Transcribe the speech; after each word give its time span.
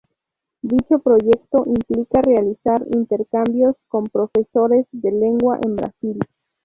Dicho 0.63 0.97
proyecto 0.97 1.63
implica 1.67 2.23
realizar 2.23 2.83
intercambios 2.91 3.75
con 3.87 4.05
profesores 4.05 4.87
de 4.91 5.11
lengua 5.11 5.59
en 5.63 5.75
Brasil. 5.75 6.17